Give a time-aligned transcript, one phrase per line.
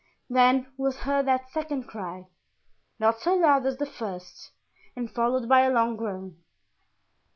[0.31, 2.25] Then was heard that second cry,
[2.97, 4.49] not so loud as the first
[4.95, 6.41] and followed by a long groan.